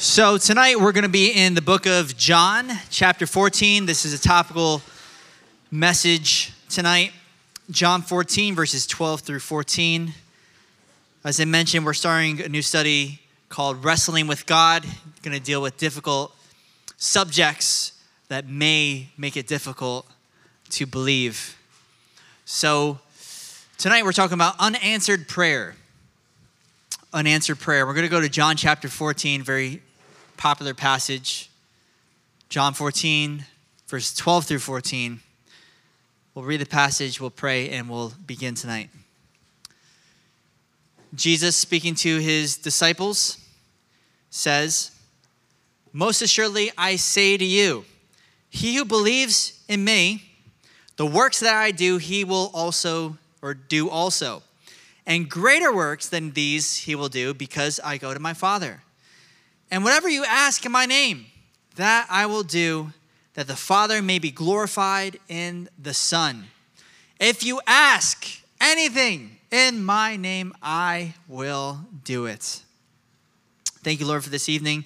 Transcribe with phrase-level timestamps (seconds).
[0.00, 3.84] So, tonight we're going to be in the book of John, chapter 14.
[3.84, 4.80] This is a topical
[5.72, 7.10] message tonight.
[7.72, 10.14] John 14, verses 12 through 14.
[11.24, 14.86] As I mentioned, we're starting a new study called Wrestling with God.
[15.22, 16.32] going to deal with difficult
[16.96, 20.06] subjects that may make it difficult
[20.70, 21.58] to believe.
[22.44, 23.00] So,
[23.78, 25.74] tonight we're talking about unanswered prayer.
[27.12, 27.84] Unanswered prayer.
[27.84, 29.82] We're going to go to John chapter 14, very
[30.38, 31.50] popular passage,
[32.48, 33.44] John 14,
[33.88, 35.20] verse 12 through 14.
[36.34, 38.88] We'll read the passage, we'll pray, and we'll begin tonight.
[41.14, 43.38] Jesus, speaking to his disciples,
[44.30, 44.92] says,
[45.92, 47.84] Most assuredly, I say to you,
[48.48, 50.22] he who believes in me,
[50.96, 54.42] the works that I do, he will also, or do also.
[55.04, 58.82] And greater works than these he will do because I go to my Father.
[59.70, 61.26] And whatever you ask in my name,
[61.76, 62.92] that I will do,
[63.34, 66.46] that the Father may be glorified in the Son.
[67.20, 68.26] If you ask
[68.60, 72.62] anything in my name, I will do it.
[73.82, 74.84] Thank you, Lord, for this evening.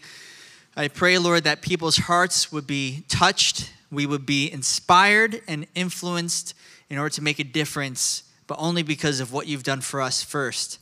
[0.76, 6.54] I pray, Lord, that people's hearts would be touched, we would be inspired and influenced
[6.88, 10.22] in order to make a difference, but only because of what you've done for us
[10.22, 10.78] first.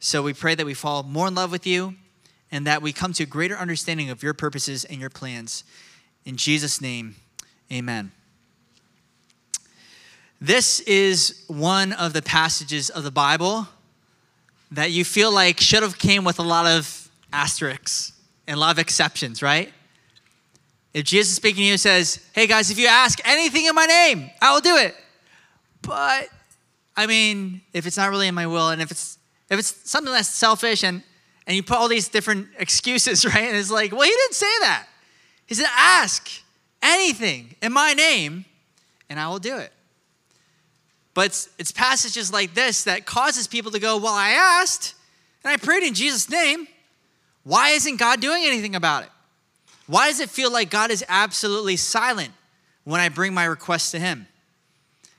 [0.00, 1.94] So we pray that we fall more in love with you
[2.50, 5.64] and that we come to a greater understanding of your purposes and your plans.
[6.24, 7.16] In Jesus' name,
[7.72, 8.12] amen.
[10.40, 13.68] This is one of the passages of the Bible
[14.70, 18.12] that you feel like should have came with a lot of asterisks
[18.46, 19.72] and a lot of exceptions, right?
[20.92, 23.74] If Jesus is speaking to you and says, hey guys, if you ask anything in
[23.74, 24.94] my name, I will do it.
[25.82, 26.28] But
[26.96, 30.12] I mean, if it's not really in my will and if it's if it's something
[30.12, 31.02] that's selfish and
[31.46, 33.44] and you put all these different excuses, right?
[33.44, 34.86] And it's like, well, he didn't say that.
[35.46, 36.28] He said, ask
[36.82, 38.44] anything in my name,
[39.08, 39.72] and I will do it.
[41.14, 44.94] But it's, it's passages like this that causes people to go, well, I asked,
[45.42, 46.66] and I prayed in Jesus' name.
[47.44, 49.10] Why isn't God doing anything about it?
[49.86, 52.32] Why does it feel like God is absolutely silent
[52.84, 54.26] when I bring my request to Him?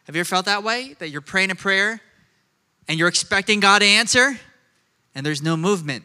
[0.06, 0.96] Have you ever felt that way?
[1.00, 2.02] That you're praying a prayer
[2.88, 4.38] and you're expecting God to answer
[5.16, 6.04] and there's no movement?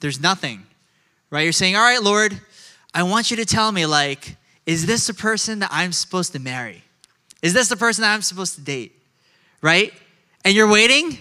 [0.00, 0.64] There's nothing,
[1.30, 1.42] right?
[1.42, 2.40] You're saying, All right, Lord,
[2.94, 4.36] I want you to tell me, like,
[4.66, 6.82] is this the person that I'm supposed to marry?
[7.42, 8.92] Is this the person that I'm supposed to date?
[9.62, 9.92] Right?
[10.44, 11.18] And you're waiting.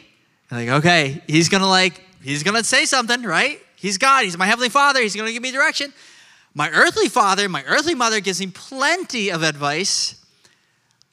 [0.51, 3.59] You're like, okay, he's gonna like, he's gonna say something, right?
[3.75, 5.93] He's God, he's my heavenly father, he's gonna give me direction.
[6.53, 10.25] My earthly father, my earthly mother gives me plenty of advice,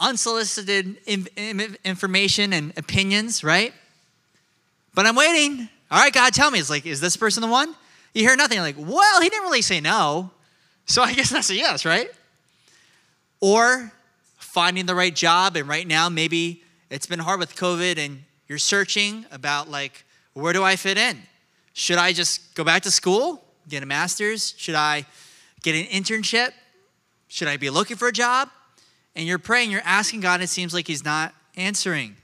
[0.00, 0.96] unsolicited
[1.84, 3.74] information and opinions, right?
[4.94, 5.68] But I'm waiting.
[5.94, 6.58] All right, God, tell me.
[6.58, 7.72] It's like, is this person the one?
[8.14, 8.56] You hear nothing.
[8.56, 10.32] You're like, well, he didn't really say no.
[10.86, 12.10] So I guess that's a yes, right?
[13.38, 13.92] Or
[14.36, 15.54] finding the right job.
[15.54, 20.52] And right now, maybe it's been hard with COVID and you're searching about, like, where
[20.52, 21.16] do I fit in?
[21.74, 24.52] Should I just go back to school, get a master's?
[24.56, 25.06] Should I
[25.62, 26.50] get an internship?
[27.28, 28.48] Should I be looking for a job?
[29.14, 32.16] And you're praying, you're asking God, and it seems like He's not answering.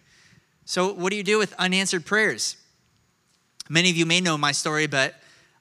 [0.65, 2.57] So, what do you do with unanswered prayers?
[3.73, 5.15] Many of you may know my story, but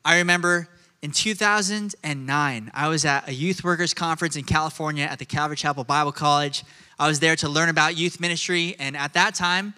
[0.03, 0.67] I remember
[1.03, 5.83] in 2009, I was at a youth workers conference in California at the Calvary Chapel
[5.83, 6.63] Bible College.
[6.97, 9.75] I was there to learn about youth ministry, and at that time,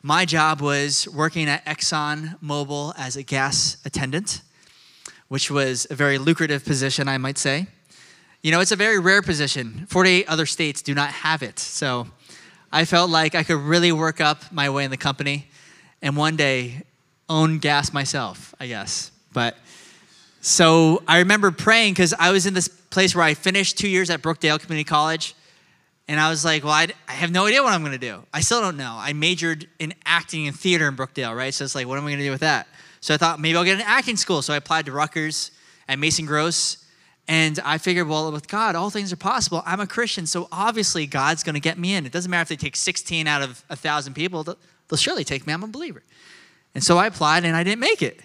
[0.00, 4.42] my job was working at Exxon Mobil as a gas attendant,
[5.26, 7.66] which was a very lucrative position, I might say.
[8.42, 9.86] You know, it's a very rare position.
[9.88, 11.58] 48 other states do not have it.
[11.58, 12.06] So
[12.70, 15.48] I felt like I could really work up my way in the company.
[16.00, 16.84] And one day,
[17.32, 19.10] own gas myself, I guess.
[19.32, 19.56] But
[20.40, 24.10] so I remember praying because I was in this place where I finished two years
[24.10, 25.34] at Brookdale Community College.
[26.08, 28.24] And I was like, well, I, I have no idea what I'm going to do.
[28.34, 28.96] I still don't know.
[28.98, 31.54] I majored in acting and theater in Brookdale, right?
[31.54, 32.66] So it's like, what am I going to do with that?
[33.00, 34.42] So I thought maybe I'll get an acting school.
[34.42, 35.52] So I applied to Rutgers
[35.88, 36.84] at Mason Gross.
[37.28, 39.62] And I figured, well, with God, all things are possible.
[39.64, 42.04] I'm a Christian, so obviously God's going to get me in.
[42.04, 44.58] It doesn't matter if they take 16 out of 1,000 people, they'll,
[44.88, 45.52] they'll surely take me.
[45.52, 46.02] I'm a believer.
[46.74, 48.20] And so I applied and I didn't make it.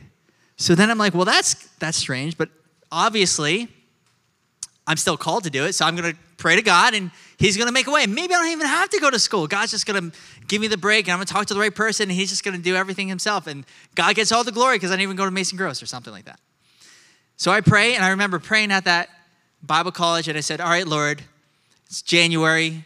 [0.56, 2.50] So then I'm like, well, that's that's strange, but
[2.92, 3.70] obviously
[4.88, 5.74] I'm still called to do it.
[5.74, 8.08] So I'm going to pray to God and he's going to make a way.
[8.08, 9.46] Maybe I don't even have to go to school.
[9.46, 10.18] God's just going to
[10.48, 12.30] give me the break and I'm going to talk to the right person and he's
[12.30, 13.66] just going to do everything himself and
[13.96, 16.14] God gets all the glory because I didn't even go to Mason Gross or something
[16.14, 16.40] like that.
[17.36, 19.10] So I pray and I remember praying at that
[19.62, 21.22] Bible college and I said, "All right, Lord,
[21.88, 22.84] it's January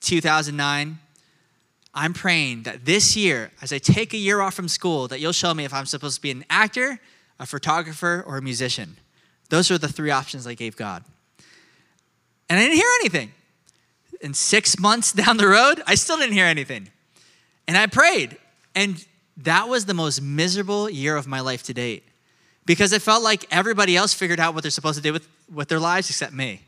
[0.00, 0.98] 2009.
[1.98, 5.32] I'm praying that this year, as I take a year off from school, that you'll
[5.32, 7.00] show me if I'm supposed to be an actor,
[7.40, 8.96] a photographer, or a musician.
[9.48, 11.02] Those are the three options I gave God.
[12.48, 13.32] And I didn't hear anything.
[14.22, 16.88] And six months down the road, I still didn't hear anything.
[17.66, 18.36] And I prayed.
[18.76, 19.04] And
[19.38, 22.04] that was the most miserable year of my life to date
[22.64, 25.66] because it felt like everybody else figured out what they're supposed to do with, with
[25.66, 26.62] their lives except me.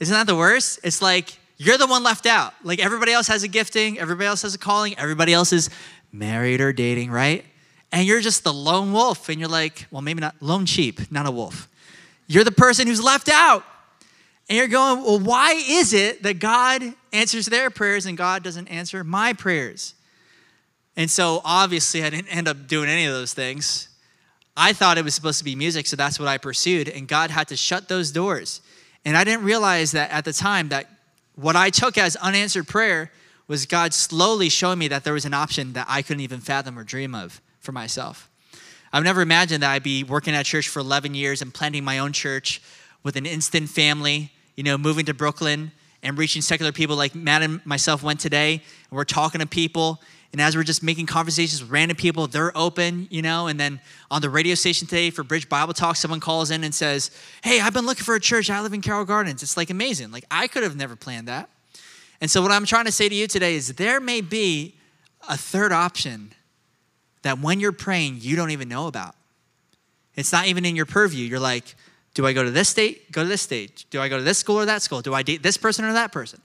[0.00, 0.80] Isn't that the worst?
[0.84, 2.54] It's like you're the one left out.
[2.62, 5.70] Like everybody else has a gifting, everybody else has a calling, everybody else is
[6.12, 7.44] married or dating, right?
[7.92, 9.28] And you're just the lone wolf.
[9.28, 11.68] And you're like, well, maybe not lone sheep, not a wolf.
[12.26, 13.64] You're the person who's left out.
[14.48, 16.82] And you're going, well, why is it that God
[17.12, 19.94] answers their prayers and God doesn't answer my prayers?
[20.96, 23.88] And so obviously, I didn't end up doing any of those things.
[24.56, 26.88] I thought it was supposed to be music, so that's what I pursued.
[26.88, 28.62] And God had to shut those doors.
[29.04, 30.88] And I didn't realize that at the time that
[31.36, 33.12] what I took as unanswered prayer
[33.46, 36.78] was God slowly showing me that there was an option that I couldn't even fathom
[36.78, 38.28] or dream of for myself.
[38.92, 41.98] I've never imagined that I'd be working at church for 11 years and planting my
[41.98, 42.62] own church
[43.02, 45.70] with an instant family, you know, moving to Brooklyn
[46.02, 48.54] and reaching secular people like Matt and myself went today.
[48.54, 50.00] And we're talking to people.
[50.32, 53.46] And as we're just making conversations with random people, they're open, you know.
[53.46, 53.80] And then
[54.10, 57.10] on the radio station today for Bridge Bible Talk, someone calls in and says,
[57.42, 58.50] Hey, I've been looking for a church.
[58.50, 59.42] I live in Carroll Gardens.
[59.42, 60.10] It's like amazing.
[60.10, 61.48] Like I could have never planned that.
[62.20, 64.74] And so, what I'm trying to say to you today is there may be
[65.28, 66.32] a third option
[67.22, 69.14] that when you're praying, you don't even know about.
[70.14, 71.26] It's not even in your purview.
[71.26, 71.74] You're like,
[72.14, 73.12] do I go to this state?
[73.12, 73.84] Go to this state.
[73.90, 75.02] Do I go to this school or that school?
[75.02, 76.40] Do I date this person or that person?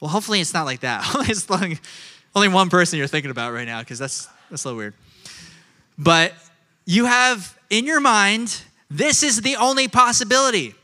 [0.00, 1.04] Well, hopefully it's not like that.
[2.34, 4.94] only one person you're thinking about right now because that's that's a little weird.
[5.98, 6.34] But
[6.84, 10.74] you have in your mind, this is the only possibility,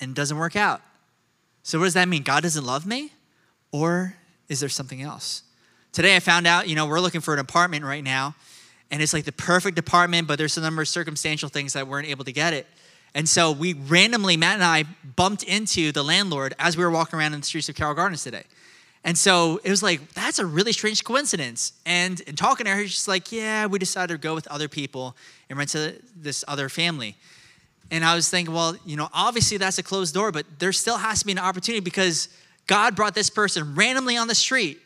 [0.00, 0.82] and it doesn't work out.
[1.62, 2.22] So what does that mean?
[2.22, 3.12] God doesn't love me,
[3.72, 4.14] or
[4.48, 5.42] is there something else?
[5.92, 8.34] Today I found out, you know, we're looking for an apartment right now,
[8.90, 12.08] and it's like the perfect apartment, but there's a number of circumstantial things that weren't
[12.08, 12.66] able to get it.
[13.14, 14.84] And so we randomly, Matt and I,
[15.16, 18.22] bumped into the landlord as we were walking around in the streets of Carroll Gardens
[18.22, 18.44] today.
[19.08, 21.72] And so it was like, that's a really strange coincidence.
[21.86, 25.16] And in talking to her, she's like, yeah, we decided to go with other people
[25.48, 27.16] and rent to this other family.
[27.90, 30.98] And I was thinking, well, you know, obviously that's a closed door, but there still
[30.98, 32.28] has to be an opportunity because
[32.66, 34.78] God brought this person randomly on the street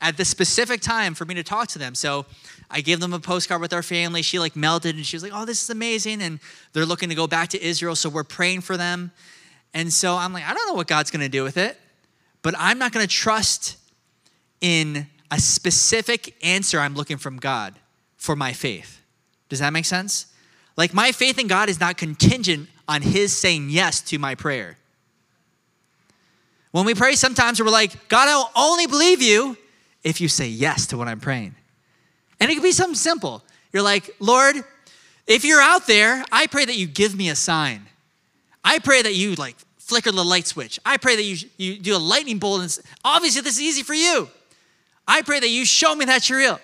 [0.00, 1.96] at the specific time for me to talk to them.
[1.96, 2.26] So
[2.70, 4.22] I gave them a postcard with our family.
[4.22, 6.22] She like melted and she was like, oh, this is amazing.
[6.22, 6.38] And
[6.74, 7.96] they're looking to go back to Israel.
[7.96, 9.10] So we're praying for them.
[9.74, 11.76] And so I'm like, I don't know what God's going to do with it,
[12.44, 13.78] but I'm not going to trust
[14.60, 17.74] in a specific answer I'm looking from God
[18.18, 19.00] for my faith.
[19.48, 20.26] Does that make sense?
[20.76, 24.76] Like my faith in God is not contingent on His saying yes to my prayer.
[26.70, 29.56] When we pray, sometimes we're like, God, I'll only believe you
[30.02, 31.54] if you say yes to what I'm praying.
[32.40, 33.42] And it could be something simple.
[33.72, 34.56] You're like, Lord,
[35.26, 37.86] if you're out there, I pray that you give me a sign.
[38.62, 40.80] I pray that you like flicker the light switch.
[40.84, 42.62] I pray that you, you do a lightning bolt.
[42.62, 44.28] And obviously, this is easy for you.
[45.06, 46.60] I pray that you show me that you're real.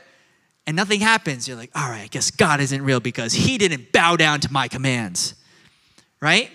[0.66, 1.46] And nothing happens.
[1.46, 4.52] You're like, all right, I guess God isn't real because he didn't bow down to
[4.52, 5.34] my commands.
[6.20, 6.50] Right?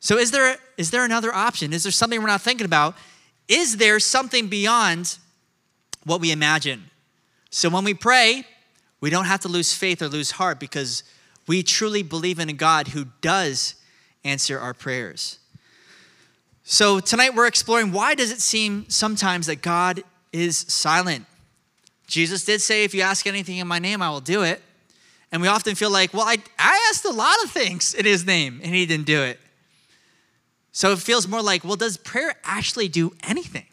[0.00, 1.72] So is there is there another option?
[1.72, 2.96] Is there something we're not thinking about?
[3.48, 5.18] Is there something beyond
[6.04, 6.90] what we imagine?
[7.50, 8.44] So when we pray,
[9.00, 11.04] we don't have to lose faith or lose heart because
[11.46, 13.76] we truly believe in a God who does
[14.24, 15.38] answer our prayers.
[16.68, 21.24] So tonight we're exploring why does it seem sometimes that God is silent?
[22.08, 24.60] Jesus did say, if you ask anything in my name, I will do it.
[25.30, 28.26] And we often feel like, well, I, I asked a lot of things in his
[28.26, 29.38] name and he didn't do it.
[30.72, 33.66] So it feels more like, well, does prayer actually do anything?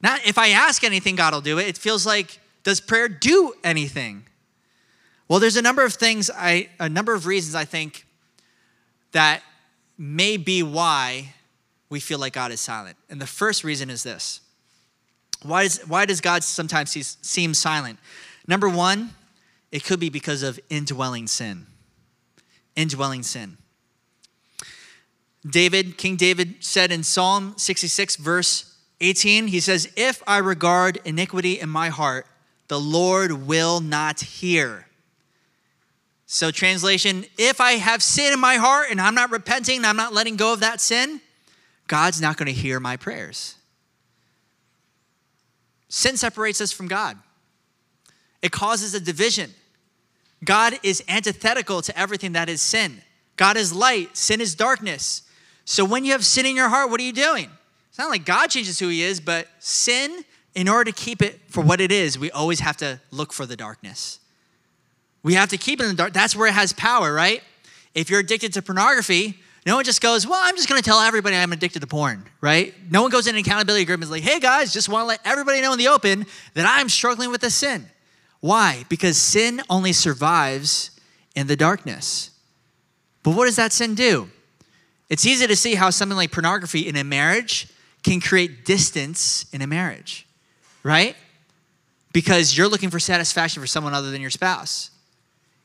[0.00, 1.68] Not if I ask anything, God will do it.
[1.68, 4.24] It feels like, does prayer do anything?
[5.28, 8.06] Well, there's a number of things, I, a number of reasons I think
[9.12, 9.42] that
[9.98, 11.34] may be why
[11.94, 12.96] we feel like God is silent.
[13.08, 14.40] And the first reason is this
[15.42, 16.90] why does, why does God sometimes
[17.22, 18.00] seem silent?
[18.48, 19.10] Number one,
[19.70, 21.66] it could be because of indwelling sin.
[22.74, 23.58] Indwelling sin.
[25.48, 31.60] David, King David said in Psalm 66, verse 18, he says, If I regard iniquity
[31.60, 32.26] in my heart,
[32.66, 34.88] the Lord will not hear.
[36.26, 40.12] So, translation, if I have sin in my heart and I'm not repenting, I'm not
[40.12, 41.20] letting go of that sin,
[41.86, 43.56] God's not going to hear my prayers.
[45.88, 47.18] Sin separates us from God,
[48.42, 49.52] it causes a division.
[50.44, 53.00] God is antithetical to everything that is sin.
[53.36, 55.22] God is light, sin is darkness.
[55.64, 57.48] So when you have sin in your heart, what are you doing?
[57.88, 60.24] It's not like God changes who he is, but sin,
[60.54, 63.46] in order to keep it for what it is, we always have to look for
[63.46, 64.20] the darkness.
[65.22, 66.12] We have to keep it in the dark.
[66.12, 67.42] That's where it has power, right?
[67.94, 71.00] If you're addicted to pornography, No one just goes, Well, I'm just going to tell
[71.00, 72.74] everybody I'm addicted to porn, right?
[72.90, 75.06] No one goes in an accountability group and is like, Hey guys, just want to
[75.06, 77.86] let everybody know in the open that I'm struggling with this sin.
[78.40, 78.84] Why?
[78.88, 80.90] Because sin only survives
[81.34, 82.30] in the darkness.
[83.22, 84.28] But what does that sin do?
[85.08, 87.68] It's easy to see how something like pornography in a marriage
[88.02, 90.26] can create distance in a marriage,
[90.82, 91.16] right?
[92.12, 94.90] Because you're looking for satisfaction for someone other than your spouse.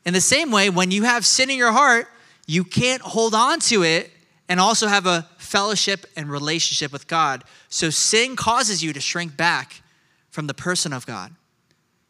[0.06, 2.08] In the same way, when you have sin in your heart,
[2.50, 4.10] you can't hold on to it
[4.48, 7.44] and also have a fellowship and relationship with God.
[7.68, 9.82] So sin causes you to shrink back
[10.30, 11.32] from the person of God.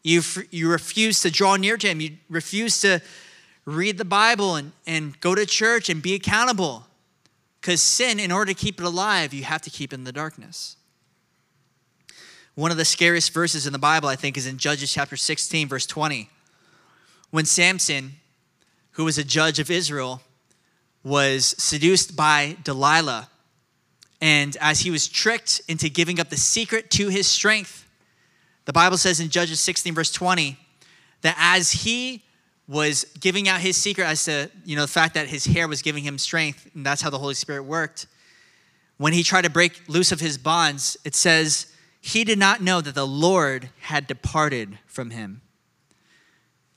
[0.02, 2.00] You, you refuse to draw near to Him.
[2.00, 3.02] You refuse to
[3.66, 6.86] read the Bible and, and go to church and be accountable.
[7.60, 10.12] Because sin, in order to keep it alive, you have to keep it in the
[10.12, 10.76] darkness.
[12.54, 15.68] One of the scariest verses in the Bible, I think, is in Judges chapter 16,
[15.68, 16.30] verse 20.
[17.30, 18.12] When Samson,
[18.92, 20.22] who was a judge of Israel,
[21.02, 23.28] was seduced by Delilah,
[24.20, 27.86] and as he was tricked into giving up the secret to his strength,
[28.66, 30.58] the Bible says in Judges 16, verse 20,
[31.22, 32.22] that as he
[32.68, 35.82] was giving out his secret as to you know the fact that his hair was
[35.82, 38.06] giving him strength and that's how the holy spirit worked
[38.96, 42.80] when he tried to break loose of his bonds it says he did not know
[42.80, 45.42] that the lord had departed from him.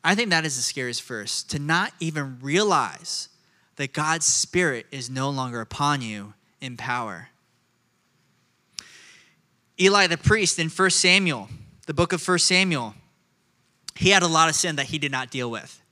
[0.03, 3.29] I think that is the scariest verse to not even realize
[3.75, 7.29] that god's spirit is no longer upon you in power
[9.79, 11.49] eli the priest in 1 samuel
[11.87, 12.93] the book of 1 samuel
[13.95, 15.83] he had a lot of sin that he did not deal with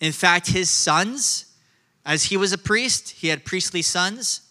[0.00, 1.46] in fact, his sons,
[2.04, 4.42] as he was a priest, he had priestly sons,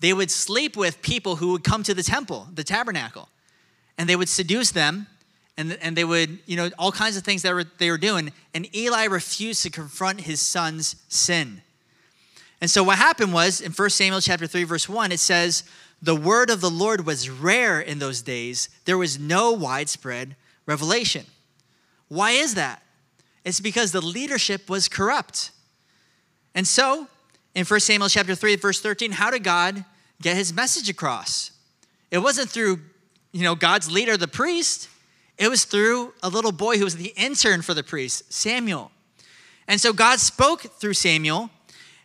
[0.00, 3.28] they would sleep with people who would come to the temple, the tabernacle,
[3.96, 5.06] and they would seduce them.
[5.56, 8.32] And, and they would, you know, all kinds of things that were, they were doing.
[8.54, 11.62] And Eli refused to confront his son's sin.
[12.60, 15.64] And so what happened was in 1 Samuel chapter 3, verse 1, it says,
[16.02, 18.68] The word of the Lord was rare in those days.
[18.84, 20.34] There was no widespread
[20.66, 21.24] revelation.
[22.08, 22.82] Why is that?
[23.44, 25.52] It's because the leadership was corrupt.
[26.54, 27.06] And so,
[27.54, 29.84] in 1 Samuel chapter 3, verse 13, how did God
[30.20, 31.52] get his message across?
[32.10, 32.80] It wasn't through,
[33.32, 34.88] you know, God's leader, the priest.
[35.36, 38.90] It was through a little boy who was the intern for the priest, Samuel.
[39.68, 41.50] And so God spoke through Samuel,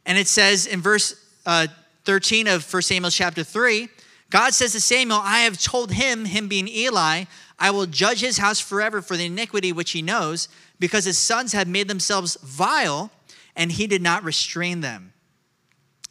[0.06, 1.68] and it says in verse uh,
[2.06, 3.88] 13 of 1 Samuel chapter 3,
[4.30, 7.26] God says to Samuel, I have told him, him being Eli,
[7.60, 10.48] I will judge his house forever for the iniquity which he knows,
[10.80, 13.12] because his sons have made themselves vile
[13.56, 15.14] and he did not restrain them.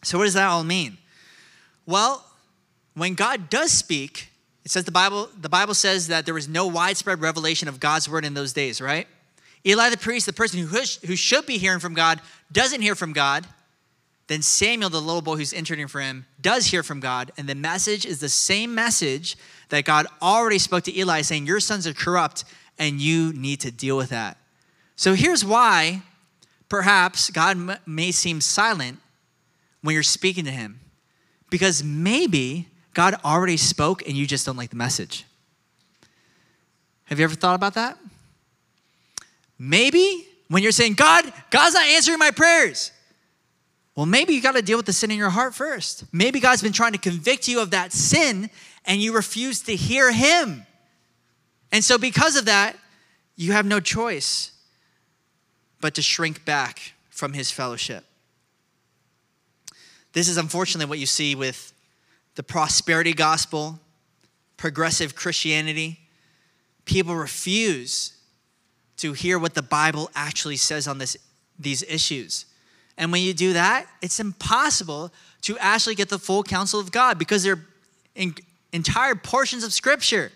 [0.03, 0.99] So, what does that all mean?
[1.85, 2.25] Well,
[2.95, 4.29] when God does speak,
[4.65, 8.09] it says the Bible, the Bible says that there was no widespread revelation of God's
[8.09, 9.09] word in those days, right?
[9.67, 10.67] Eli the priest, the person who,
[11.07, 12.21] who should be hearing from God,
[12.51, 13.47] doesn't hear from God.
[14.29, 17.33] Then Samuel, the little boy who's interning for him, does hear from God.
[17.37, 19.37] And the message is the same message
[19.69, 22.45] that God already spoke to Eli, saying, Your sons are corrupt
[22.79, 24.37] and you need to deal with that.
[24.97, 26.03] So here's why
[26.69, 28.99] perhaps God may seem silent
[29.83, 30.81] when you're speaking to him.
[31.51, 35.25] Because maybe God already spoke and you just don't like the message.
[37.05, 37.99] Have you ever thought about that?
[39.59, 42.91] Maybe when you're saying, God, God's not answering my prayers.
[43.95, 46.05] Well, maybe you got to deal with the sin in your heart first.
[46.13, 48.49] Maybe God's been trying to convict you of that sin
[48.87, 50.67] and you refuse to hear Him.
[51.71, 52.77] And so, because of that,
[53.37, 54.53] you have no choice
[55.81, 58.05] but to shrink back from his fellowship.
[60.13, 61.73] This is unfortunately what you see with
[62.35, 63.81] the prosperity gospel,
[64.57, 66.01] progressive Christianity.
[66.85, 68.17] People refuse
[68.99, 71.17] to hear what the Bible actually says on this,
[71.59, 72.47] these issues.
[73.03, 77.19] And when you do that, it's impossible to actually get the full counsel of God
[77.19, 78.25] because there are
[78.73, 80.31] entire portions of Scripture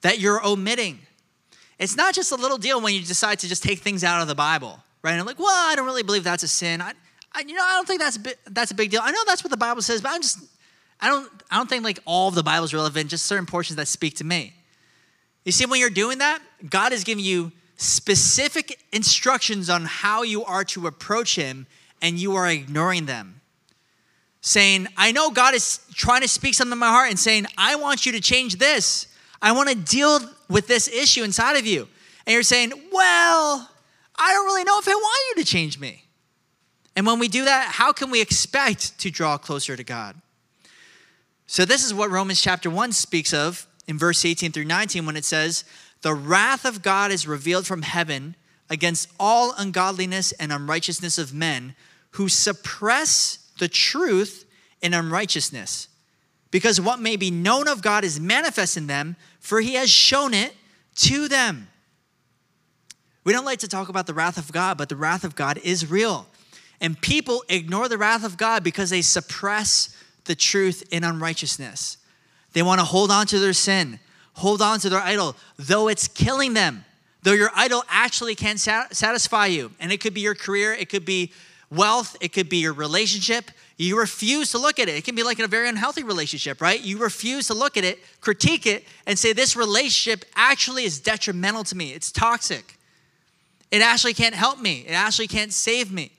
[0.00, 0.98] that you're omitting.
[1.78, 4.26] It's not just a little deal when you decide to just take things out of
[4.26, 5.12] the Bible, right?
[5.12, 6.82] And like, well, I don't really believe that's a sin.
[6.82, 6.92] I,
[7.32, 9.00] I, you know, I don't think that's a, that's a big deal.
[9.04, 10.40] I know that's what the Bible says, but I'm just,
[11.00, 13.76] I don't, I don't think like all of the Bible is relevant, just certain portions
[13.76, 14.54] that speak to me.
[15.44, 20.44] You see, when you're doing that, God is giving you specific instructions on how you
[20.44, 21.68] are to approach Him,
[22.02, 23.40] and you are ignoring them.
[24.40, 27.76] Saying, I know God is trying to speak something in my heart and saying, I
[27.76, 29.08] want you to change this.
[29.42, 31.88] I want to deal with this issue inside of you.
[32.26, 33.70] And you're saying, Well,
[34.16, 36.04] I don't really know if I want you to change me.
[36.94, 40.16] And when we do that, how can we expect to draw closer to God?
[41.46, 45.16] So, this is what Romans chapter 1 speaks of in verse 18 through 19 when
[45.16, 45.64] it says,
[46.02, 48.34] The wrath of God is revealed from heaven
[48.68, 51.76] against all ungodliness and unrighteousness of men
[52.16, 54.46] who suppress the truth
[54.80, 55.88] in unrighteousness.
[56.50, 60.32] Because what may be known of God is manifest in them, for he has shown
[60.32, 60.54] it
[60.96, 61.68] to them.
[63.24, 65.58] We don't like to talk about the wrath of God, but the wrath of God
[65.58, 66.26] is real.
[66.80, 69.94] And people ignore the wrath of God because they suppress
[70.24, 71.98] the truth in unrighteousness.
[72.54, 74.00] They want to hold on to their sin,
[74.32, 76.86] hold on to their idol, though it's killing them,
[77.24, 79.72] though your idol actually can satisfy you.
[79.80, 81.32] And it could be your career, it could be
[81.70, 83.50] wealth, it could be your relationship.
[83.76, 84.96] You refuse to look at it.
[84.96, 86.80] It can be like in a very unhealthy relationship, right?
[86.80, 91.64] You refuse to look at it, critique it, and say, This relationship actually is detrimental
[91.64, 91.92] to me.
[91.92, 92.76] It's toxic.
[93.70, 94.84] It actually can't help me.
[94.86, 96.12] It actually can't save me.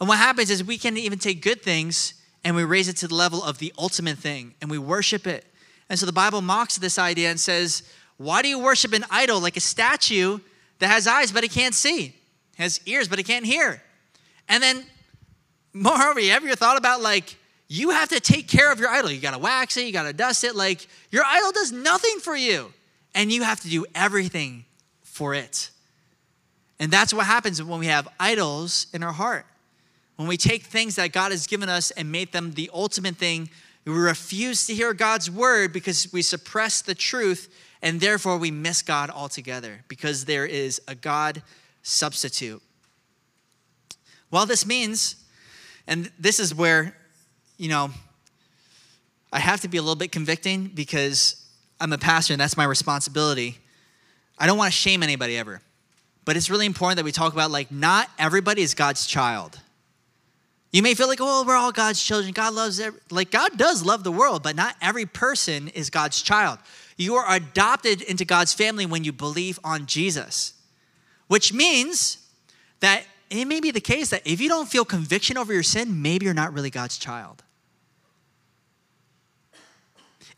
[0.00, 3.08] And what happens is we can even take good things and we raise it to
[3.08, 5.46] the level of the ultimate thing and we worship it.
[5.88, 7.84] And so the Bible mocks this idea and says,
[8.16, 10.40] Why do you worship an idol like a statue
[10.80, 12.16] that has eyes but it can't see,
[12.56, 13.82] has ears but it can't hear?
[14.48, 14.84] And then,
[15.72, 17.36] moreover, you ever thought about like,
[17.68, 19.10] you have to take care of your idol.
[19.10, 20.54] You gotta wax it, you gotta dust it.
[20.54, 22.72] Like, your idol does nothing for you,
[23.14, 24.64] and you have to do everything
[25.02, 25.70] for it.
[26.78, 29.46] And that's what happens when we have idols in our heart.
[30.16, 33.48] When we take things that God has given us and made them the ultimate thing,
[33.84, 38.80] we refuse to hear God's word because we suppress the truth and therefore we miss
[38.80, 41.42] God altogether because there is a God
[41.82, 42.62] substitute.
[44.30, 45.16] Well, this means,
[45.86, 46.96] and this is where,
[47.56, 47.90] you know,
[49.32, 51.44] I have to be a little bit convicting because
[51.80, 53.58] I'm a pastor and that's my responsibility.
[54.38, 55.60] I don't want to shame anybody ever.
[56.24, 59.60] But it's really important that we talk about like not everybody is God's child.
[60.74, 62.32] You may feel like, oh, we're all God's children.
[62.32, 66.20] God loves, every, like, God does love the world, but not every person is God's
[66.20, 66.58] child.
[66.96, 70.52] You are adopted into God's family when you believe on Jesus,
[71.28, 72.18] which means
[72.80, 73.04] that
[73.38, 76.24] it may be the case that if you don't feel conviction over your sin, maybe
[76.24, 77.42] you're not really God's child.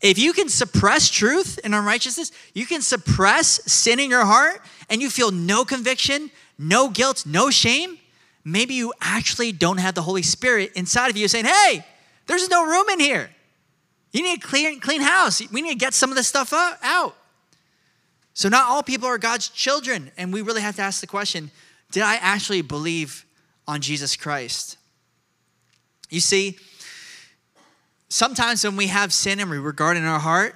[0.01, 5.01] If you can suppress truth and unrighteousness, you can suppress sin in your heart, and
[5.01, 7.97] you feel no conviction, no guilt, no shame,
[8.43, 11.85] maybe you actually don't have the Holy Spirit inside of you saying, hey,
[12.27, 13.29] there's no room in here.
[14.11, 15.41] You need a clean, clean house.
[15.51, 17.15] We need to get some of this stuff out.
[18.33, 20.11] So, not all people are God's children.
[20.15, 21.51] And we really have to ask the question
[21.91, 23.25] did I actually believe
[23.67, 24.77] on Jesus Christ?
[26.09, 26.57] You see,
[28.09, 30.55] sometimes when we have sin and we regard in our heart,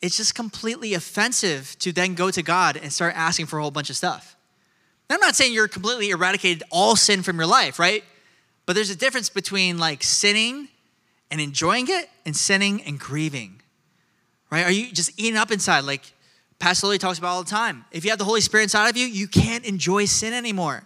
[0.00, 3.70] it's just completely offensive to then go to God and start asking for a whole
[3.70, 4.36] bunch of stuff.
[5.08, 8.02] Now, I'm not saying you're completely eradicated all sin from your life, right?
[8.66, 10.68] But there's a difference between like sinning
[11.30, 13.60] and enjoying it and sinning and grieving,
[14.50, 14.64] right?
[14.64, 15.80] Are you just eating up inside?
[15.80, 16.12] Like
[16.62, 17.84] Pastor Lily talks about all the time.
[17.90, 20.84] If you have the Holy Spirit inside of you, you can't enjoy sin anymore.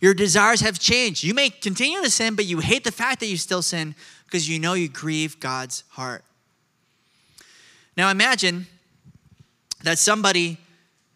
[0.00, 1.22] Your desires have changed.
[1.22, 3.94] You may continue to sin, but you hate the fact that you still sin
[4.24, 6.24] because you know you grieve God's heart.
[7.94, 8.66] Now imagine
[9.82, 10.56] that somebody,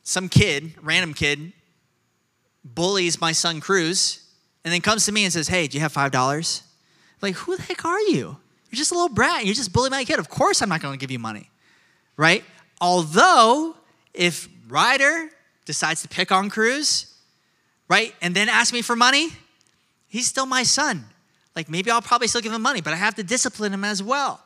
[0.03, 1.55] some kid, random kid,
[2.67, 4.29] bullies my son Cruz
[4.63, 6.63] and then comes to me and says, Hey, do you have $5?
[7.23, 8.37] Like, who the heck are you?
[8.71, 9.47] You're just a little brat.
[9.47, 10.19] You just bully my kid.
[10.19, 11.51] Of course, I'm not going to give you money,
[12.19, 12.45] right?
[12.79, 13.75] Although,
[14.17, 15.31] if Ryder
[15.65, 17.15] decides to pick on Cruz,
[17.89, 19.29] right, and then ask me for money,
[20.09, 21.05] he's still my son.
[21.55, 24.03] Like, maybe I'll probably still give him money, but I have to discipline him as
[24.03, 24.43] well.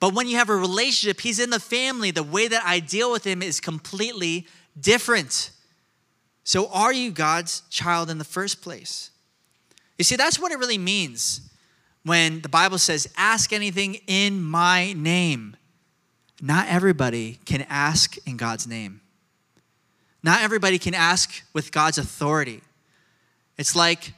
[0.00, 2.10] But when you have a relationship, he's in the family.
[2.10, 4.46] The way that I deal with him is completely
[4.78, 5.50] different.
[6.44, 9.10] So, are you God's child in the first place?
[9.98, 11.40] You see, that's what it really means
[12.04, 15.56] when the Bible says, ask anything in my name.
[16.40, 19.00] Not everybody can ask in God's name.
[20.22, 22.62] Not everybody can ask with God's authority.
[23.56, 24.12] It's like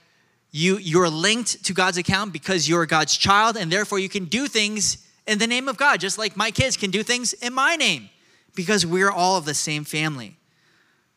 [0.50, 4.46] you, you're linked to God's account because you're God's child, and therefore you can do
[4.46, 7.76] things in the name of God, just like my kids can do things in my
[7.76, 8.10] name
[8.54, 10.36] because we're all of the same family.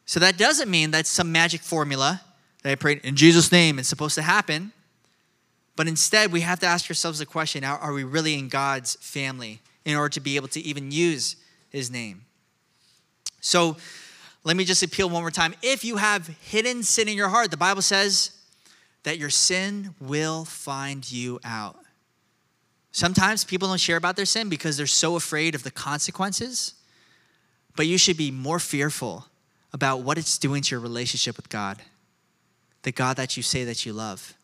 [0.05, 2.21] So that doesn't mean that's some magic formula
[2.61, 4.71] that I prayed in Jesus' name it's supposed to happen.
[5.75, 9.59] But instead, we have to ask ourselves the question are we really in God's family
[9.85, 11.35] in order to be able to even use
[11.69, 12.25] his name?
[13.41, 13.77] So
[14.43, 15.53] let me just appeal one more time.
[15.61, 18.31] If you have hidden sin in your heart, the Bible says
[19.03, 21.77] that your sin will find you out.
[22.91, 26.75] Sometimes people don't share about their sin because they're so afraid of the consequences,
[27.75, 29.25] but you should be more fearful
[29.73, 31.81] about what it's doing to your relationship with God,
[32.83, 34.35] the God that you say that you love.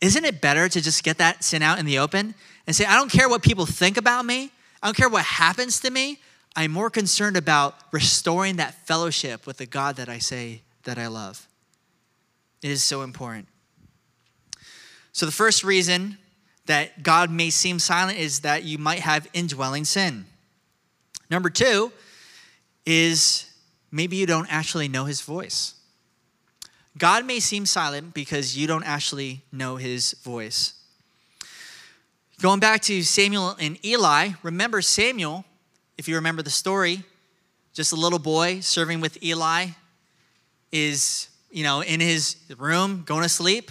[0.00, 2.34] Isn't it better to just get that sin out in the open
[2.66, 4.50] and say, I don't care what people think about me,
[4.82, 6.18] I don't care what happens to me.
[6.56, 11.08] I'm more concerned about restoring that fellowship with the God that I say that I
[11.08, 11.48] love.
[12.62, 13.48] It is so important.
[15.12, 16.18] So the first reason
[16.66, 20.26] that God may seem silent is that you might have indwelling sin.
[21.28, 21.92] Number two
[22.86, 23.50] is
[23.90, 25.74] maybe you don't actually know his voice.
[26.96, 30.74] God may seem silent because you don't actually know his voice.
[32.40, 35.44] Going back to Samuel and Eli, remember Samuel,
[35.98, 37.02] if you remember the story,
[37.72, 39.66] just a little boy serving with Eli
[40.70, 43.70] is, you know, in his room going to sleep,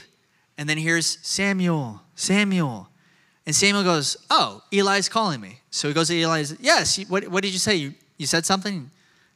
[0.57, 2.89] and then here's Samuel, Samuel.
[3.45, 5.59] And Samuel goes, Oh, Eli's calling me.
[5.69, 7.75] So he goes to Eli, says, Yes, what, what did you say?
[7.75, 8.89] You, you said something?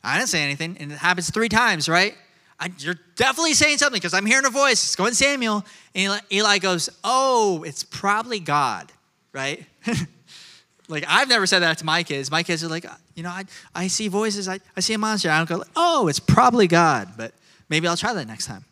[0.03, 0.77] I didn't say anything.
[0.79, 2.15] And it happens three times, right?
[2.59, 4.83] I, you're definitely saying something because I'm hearing a voice.
[4.83, 5.63] It's going Samuel.
[5.93, 8.91] And Eli, Eli goes, Oh, it's probably God,
[9.31, 9.65] right?
[10.87, 12.31] like, I've never said that to my kids.
[12.31, 15.29] My kids are like, You know, I, I see voices, I, I see a monster.
[15.29, 17.09] I don't go, Oh, it's probably God.
[17.15, 17.33] But
[17.69, 18.65] maybe I'll try that next time.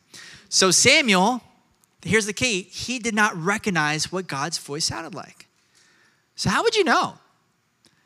[0.50, 1.42] So Samuel
[2.06, 5.48] here's the key he did not recognize what God's voice sounded like.
[6.36, 7.16] So, how would you know?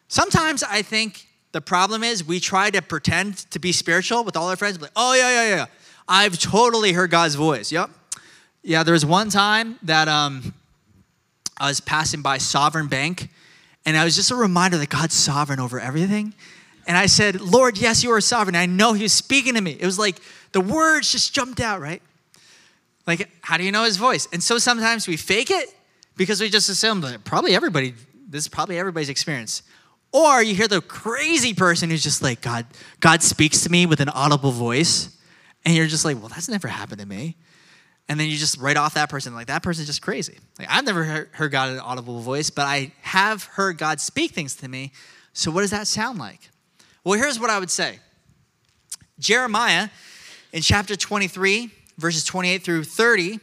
[0.07, 4.49] Sometimes I think the problem is we try to pretend to be spiritual with all
[4.49, 5.65] our friends, like, oh, yeah, yeah, yeah.
[6.07, 7.71] I've totally heard God's voice.
[7.71, 7.89] Yep.
[8.63, 10.53] Yeah, there was one time that um,
[11.57, 13.29] I was passing by Sovereign Bank,
[13.85, 16.33] and I was just a reminder that God's sovereign over everything.
[16.87, 18.55] And I said, Lord, yes, you are sovereign.
[18.55, 19.77] I know He was speaking to me.
[19.79, 20.19] It was like
[20.51, 22.01] the words just jumped out, right?
[23.09, 24.27] Like, how do you know his voice?
[24.31, 25.73] And so sometimes we fake it
[26.15, 27.95] because we just assume that probably everybody,
[28.27, 29.63] this is probably everybody's experience.
[30.11, 32.65] Or you hear the crazy person who's just like, God,
[32.99, 35.15] God speaks to me with an audible voice.
[35.65, 37.35] And you're just like, well, that's never happened to me.
[38.07, 40.39] And then you just write off that person, like, that person's just crazy.
[40.57, 44.31] Like, I've never heard, God in an audible voice, but I have heard God speak
[44.31, 44.91] things to me.
[45.33, 46.49] So what does that sound like?
[47.03, 47.99] Well, here's what I would say
[49.19, 49.89] Jeremiah
[50.53, 51.69] in chapter 23,
[51.99, 53.39] verses 28 through 30,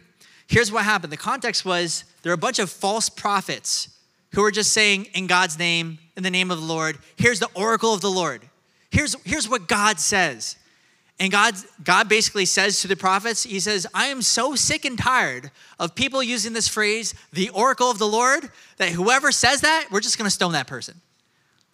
[0.48, 1.12] here's what happened.
[1.12, 3.96] The context was there are a bunch of false prophets
[4.33, 7.50] who were just saying, in God's name, in the name of the Lord, here's the
[7.55, 8.42] oracle of the Lord.
[8.90, 10.57] Here's, here's what God says.
[11.18, 14.98] And God, God basically says to the prophets, He says, I am so sick and
[14.98, 19.88] tired of people using this phrase, the oracle of the Lord, that whoever says that,
[19.90, 21.00] we're just gonna stone that person.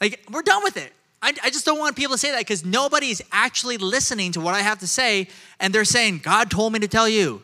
[0.00, 0.92] Like, we're done with it.
[1.22, 4.54] I, I just don't want people to say that because nobody's actually listening to what
[4.54, 5.28] I have to say
[5.60, 7.42] and they're saying, God told me to tell you.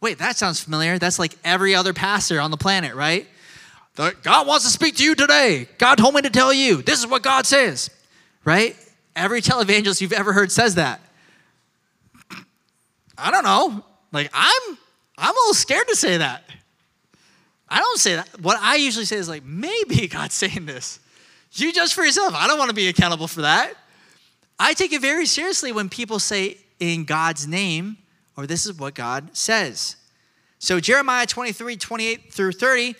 [0.00, 0.98] Wait, that sounds familiar.
[0.98, 3.26] That's like every other pastor on the planet, right?
[3.96, 5.68] God wants to speak to you today.
[5.78, 6.82] God told me to tell you.
[6.82, 7.90] This is what God says,
[8.44, 8.76] right?
[9.14, 11.00] Every televangelist you've ever heard says that.
[13.18, 13.84] I don't know.
[14.12, 14.78] Like I'm
[15.18, 16.44] I'm a little scared to say that.
[17.68, 18.40] I don't say that.
[18.40, 21.00] What I usually say is like, maybe God's saying this.
[21.52, 22.34] You judge for yourself.
[22.34, 23.72] I don't want to be accountable for that.
[24.58, 27.96] I take it very seriously when people say in God's name,
[28.36, 29.96] or this is what God says.
[30.58, 32.94] So, Jeremiah 23, 28 through 30,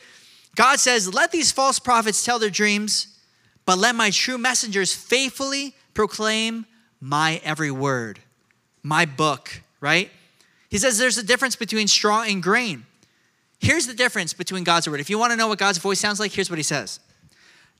[0.57, 3.17] God says, Let these false prophets tell their dreams,
[3.65, 6.67] but let my true messengers faithfully proclaim
[7.01, 8.19] my every word,
[8.83, 10.11] my book, right?
[10.69, 12.87] He says there's a difference between straw and grain.
[13.59, 15.01] Here's the difference between God's word.
[15.01, 17.01] If you want to know what God's voice sounds like, here's what he says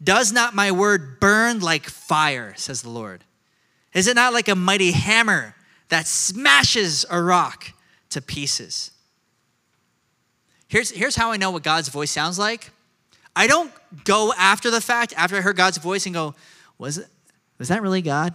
[0.03, 3.25] does not my word burn like fire, says the Lord?
[3.95, 5.55] Is it not like a mighty hammer
[5.89, 7.73] that smashes a rock
[8.11, 8.91] to pieces?
[10.69, 12.71] Here's, here's how I know what God's voice sounds like.
[13.35, 13.71] I don't
[14.05, 16.35] go after the fact, after I heard God's voice, and go,
[16.79, 17.09] was it
[17.59, 18.35] was that really God?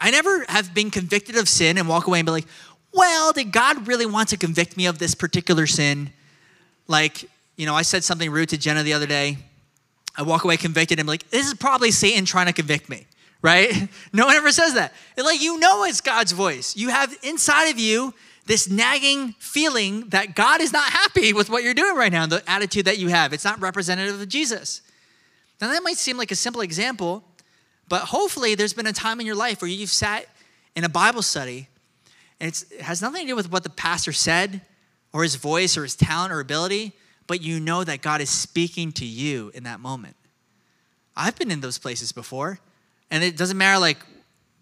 [0.00, 2.46] I never have been convicted of sin and walk away and be like,
[2.92, 6.10] well, did God really want to convict me of this particular sin?
[6.88, 7.24] Like,
[7.56, 9.38] you know, I said something rude to Jenna the other day,
[10.16, 13.06] I walk away convicted and I'm like, this is probably Satan trying to convict me,
[13.40, 13.88] right?
[14.12, 14.92] No one ever says that.
[15.16, 16.76] Like, you know it's God's voice.
[16.76, 18.12] You have inside of you
[18.46, 22.42] this nagging feeling that God is not happy with what you're doing right now, the
[22.50, 23.32] attitude that you have.
[23.32, 24.82] It's not representative of Jesus.
[25.60, 27.22] Now, that might seem like a simple example,
[27.88, 30.26] but hopefully there's been a time in your life where you've sat
[30.74, 31.68] in a Bible study
[32.40, 34.62] and it has nothing to do with what the pastor said
[35.12, 36.92] or his voice or his talent or ability,
[37.28, 40.16] but you know that God is speaking to you in that moment.
[41.16, 42.58] I've been in those places before,
[43.10, 43.98] and it doesn't matter like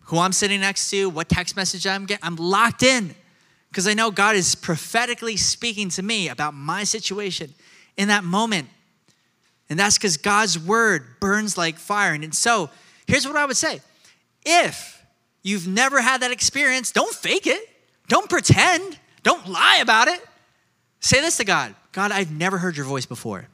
[0.00, 3.14] who I'm sitting next to, what text message I'm getting, I'm locked in
[3.70, 7.54] because I know God is prophetically speaking to me about my situation
[7.96, 8.68] in that moment.
[9.68, 12.12] And that's because God's word burns like fire.
[12.12, 12.70] And so,
[13.06, 13.80] here's what I would say
[14.44, 15.04] if
[15.42, 17.68] you've never had that experience, don't fake it,
[18.08, 20.20] don't pretend, don't lie about it.
[20.98, 23.48] Say this to God God, I've never heard your voice before.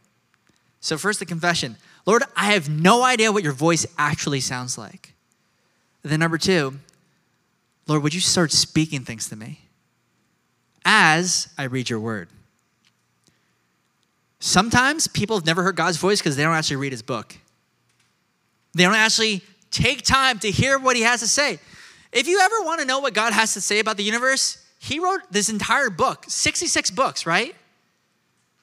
[0.80, 1.76] So, first, the confession
[2.06, 5.12] Lord, I have no idea what your voice actually sounds like.
[6.02, 6.78] And then, number two,
[7.86, 9.65] Lord, would you start speaking things to me
[10.86, 12.28] as I read your word?
[14.38, 17.36] Sometimes people have never heard God's voice because they don't actually read his book.
[18.74, 21.58] They don't actually take time to hear what he has to say.
[22.12, 25.00] If you ever want to know what God has to say about the universe, he
[25.00, 27.56] wrote this entire book, 66 books, right?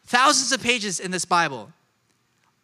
[0.05, 1.71] Thousands of pages in this Bible,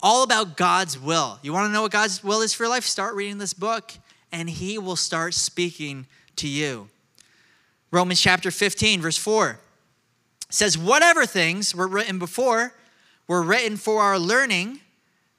[0.02, 1.40] all about God's will.
[1.42, 2.86] You want to know what God's will is for your life?
[2.86, 3.92] Start reading this book,
[4.32, 6.06] and he will start speaking
[6.38, 6.88] to you.
[7.92, 9.60] Romans chapter 15, verse 4
[10.50, 12.74] says, Whatever things were written before
[13.28, 14.80] were written for our learning,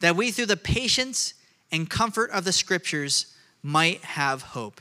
[0.01, 1.35] that we through the patience
[1.71, 4.81] and comfort of the scriptures might have hope.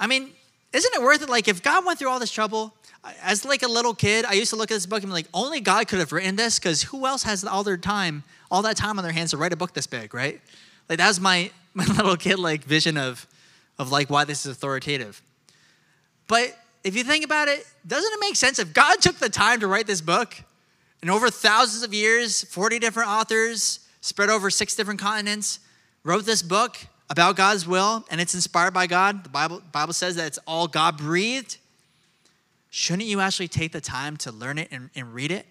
[0.00, 0.30] I mean,
[0.72, 1.28] isn't it worth it?
[1.28, 2.74] Like, if God went through all this trouble,
[3.22, 5.28] as like a little kid, I used to look at this book and be like,
[5.32, 8.76] only God could have written this because who else has all their time, all that
[8.76, 10.40] time on their hands to write a book this big, right?
[10.88, 13.26] Like, that was my, my little kid like vision of,
[13.78, 15.22] of like why this is authoritative.
[16.28, 19.60] But if you think about it, doesn't it make sense if God took the time
[19.60, 20.36] to write this book
[21.02, 25.58] and over thousands of years, 40 different authors spread over six different continents
[26.04, 26.76] wrote this book
[27.10, 29.24] about God's will and it's inspired by God?
[29.24, 31.56] The Bible, Bible says that it's all God breathed.
[32.70, 35.46] Shouldn't you actually take the time to learn it and, and read it?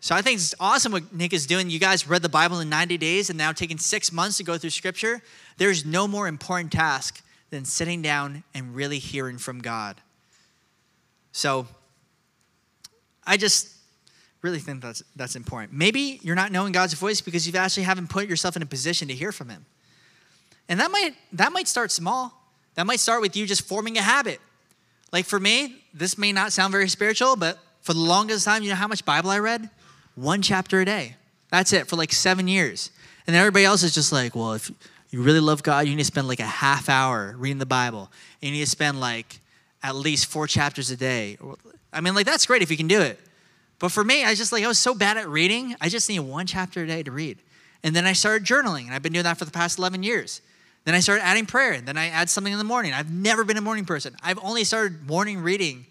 [0.00, 1.68] So I think it's awesome what Nick is doing.
[1.70, 4.56] You guys read the Bible in 90 days and now taking six months to go
[4.56, 5.20] through scripture.
[5.56, 10.00] There's no more important task than sitting down and really hearing from God.
[11.32, 11.66] So
[13.26, 13.74] I just
[14.42, 15.72] really think that's that's important.
[15.72, 19.08] Maybe you're not knowing God's voice because you've actually haven't put yourself in a position
[19.08, 19.66] to hear from him.
[20.68, 22.32] And that might that might start small.
[22.74, 24.40] That might start with you just forming a habit.
[25.12, 28.68] Like for me, this may not sound very spiritual, but for the longest time, you
[28.68, 29.70] know how much Bible I read?
[30.14, 31.16] One chapter a day.
[31.50, 32.90] That's it for like 7 years.
[33.26, 34.70] And everybody else is just like, well, if
[35.10, 38.10] you really love God, you need to spend like a half hour reading the Bible.
[38.40, 39.40] You need to spend like
[39.82, 41.38] at least four chapters a day.
[41.92, 43.18] I mean, like, that's great if you can do it.
[43.78, 46.08] But for me, I was just like, I was so bad at reading, I just
[46.08, 47.38] need one chapter a day to read.
[47.84, 50.42] And then I started journaling, and I've been doing that for the past 11 years.
[50.84, 52.92] Then I started adding prayer, and then I add something in the morning.
[52.92, 54.16] I've never been a morning person.
[54.22, 55.86] I've only started morning reading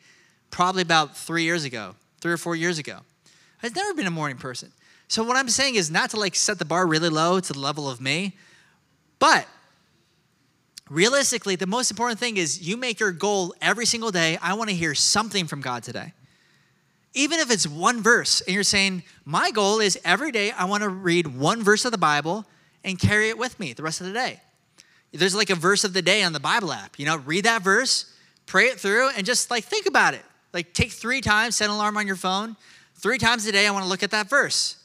[0.51, 2.99] probably about three years ago, three or four years ago.
[3.63, 4.71] I've never been a morning person.
[5.08, 7.60] So what I'm saying is not to like set the bar really low to the
[7.60, 8.36] level of me,
[9.19, 9.47] but
[10.89, 14.38] realistically, the most important thing is you make your goal every single day.
[14.41, 16.13] I want to hear something from God today.
[17.13, 20.84] Even if it's one verse, and you're saying, My goal is every day I want
[20.84, 22.45] to read one verse of the Bible
[22.84, 24.41] and carry it with me the rest of the day.
[25.12, 26.99] There's like a verse of the day on the Bible app.
[26.99, 28.13] You know, read that verse,
[28.45, 30.23] pray it through, and just like think about it.
[30.53, 32.56] Like take three times, set an alarm on your phone.
[32.95, 34.84] Three times a day, I want to look at that verse.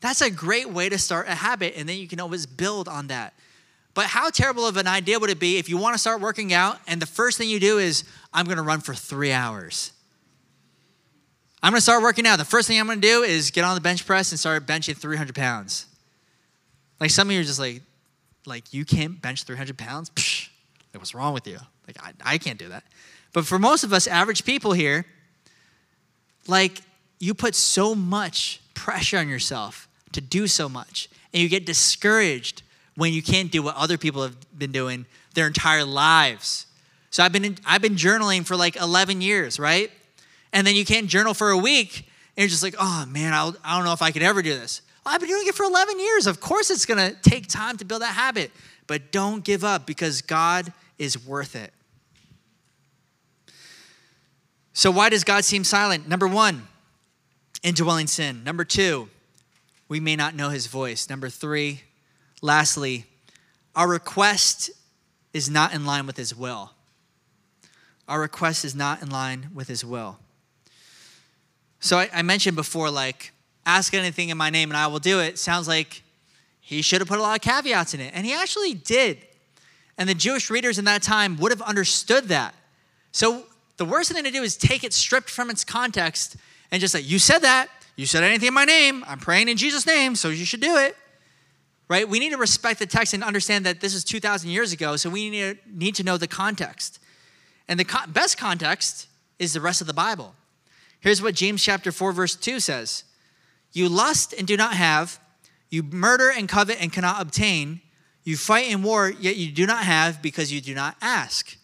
[0.00, 3.06] That's a great way to start a habit, and then you can always build on
[3.08, 3.34] that.
[3.94, 6.52] But how terrible of an idea would it be if you want to start working
[6.52, 9.92] out and the first thing you do is, I'm going to run for three hours?
[11.62, 12.38] I'm going to start working out.
[12.38, 14.66] The first thing I'm going to do is get on the bench press and start
[14.66, 15.86] benching 300 pounds.
[16.98, 17.82] Like some of you are just like,
[18.46, 20.10] like you can't bench 300 pounds?
[20.10, 20.48] Psh,
[20.92, 21.58] like what's wrong with you?
[21.86, 22.84] Like I, I can't do that.
[23.32, 25.04] But for most of us average people here,
[26.48, 26.80] like
[27.20, 32.62] you put so much pressure on yourself to do so much, and you get discouraged
[32.96, 36.66] when you can't do what other people have been doing their entire lives.
[37.10, 39.90] So I've been I've been journaling for like 11 years, right?
[40.52, 43.56] And then you can't journal for a week, and you're just like, oh man, I'll,
[43.64, 44.82] I don't know if I could ever do this.
[45.04, 46.26] Well, I've been doing it for 11 years.
[46.26, 48.50] Of course, it's gonna take time to build that habit,
[48.86, 51.72] but don't give up because God is worth it.
[54.74, 56.08] So, why does God seem silent?
[56.08, 56.66] Number one,
[57.62, 58.42] indwelling sin.
[58.44, 59.08] Number two,
[59.88, 61.10] we may not know his voice.
[61.10, 61.82] Number three,
[62.42, 63.06] Lastly,
[63.74, 64.70] our request
[65.32, 66.72] is not in line with his will.
[68.08, 70.18] Our request is not in line with his will.
[71.80, 73.32] So I, I, mentioned before, like,
[73.64, 75.38] ask anything in my name and I will do it.
[75.38, 76.02] Sounds like
[76.60, 78.12] he should have put a lot of caveats in it.
[78.14, 79.18] And he actually did.
[79.96, 82.54] And the Jewish readers in that time would have understood that.
[83.12, 83.44] So
[83.76, 86.36] the worst thing to do is take it stripped from its context
[86.70, 87.68] and just say, You said that.
[87.96, 89.04] You said anything in my name.
[89.06, 90.96] I'm praying in Jesus' name, so you should do it
[91.88, 92.08] right?
[92.08, 95.10] We need to respect the text and understand that this is 2,000 years ago, so
[95.10, 96.98] we need to, need to know the context.
[97.68, 100.34] And the co- best context is the rest of the Bible.
[101.00, 103.04] Here's what James chapter 4, verse 2 says
[103.72, 105.20] You lust and do not have,
[105.68, 107.80] you murder and covet and cannot obtain,
[108.24, 111.56] you fight in war, yet you do not have because you do not ask.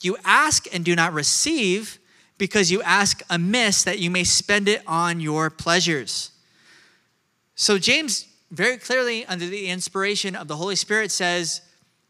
[0.00, 1.98] You ask and do not receive
[2.38, 6.30] because you ask amiss that you may spend it on your pleasures.
[7.56, 11.60] So, James very clearly, under the inspiration of the Holy Spirit, says,